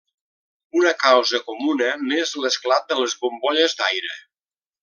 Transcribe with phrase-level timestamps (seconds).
[0.79, 4.21] Una causa comuna n'és l'esclat de les bombolles d'aire.